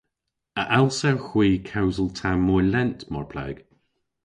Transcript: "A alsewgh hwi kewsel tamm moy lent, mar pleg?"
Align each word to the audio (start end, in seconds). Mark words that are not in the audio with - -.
"A 0.61 0.63
alsewgh 0.77 1.23
hwi 1.29 1.49
kewsel 1.69 2.09
tamm 2.19 2.41
moy 2.47 2.63
lent, 2.73 2.99
mar 3.11 3.27
pleg?" 3.31 3.55